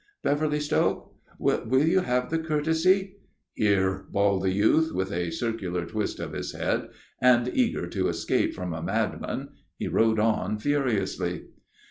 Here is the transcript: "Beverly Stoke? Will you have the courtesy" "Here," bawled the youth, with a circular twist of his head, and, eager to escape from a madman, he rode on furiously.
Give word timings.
"Beverly 0.23 0.59
Stoke? 0.59 1.13
Will 1.37 1.85
you 1.87 1.99
have 1.99 2.31
the 2.31 2.39
courtesy" 2.39 3.17
"Here," 3.53 4.05
bawled 4.11 4.41
the 4.41 4.51
youth, 4.51 4.91
with 4.91 5.11
a 5.11 5.29
circular 5.29 5.85
twist 5.85 6.19
of 6.19 6.33
his 6.33 6.53
head, 6.53 6.89
and, 7.21 7.47
eager 7.53 7.85
to 7.89 8.07
escape 8.07 8.55
from 8.55 8.73
a 8.73 8.81
madman, 8.81 9.49
he 9.77 9.87
rode 9.87 10.17
on 10.17 10.57
furiously. 10.57 11.49